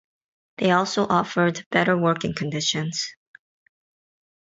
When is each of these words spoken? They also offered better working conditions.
They 0.57 0.71
also 0.71 1.05
offered 1.07 1.63
better 1.69 1.95
working 1.95 2.33
conditions. 2.33 3.13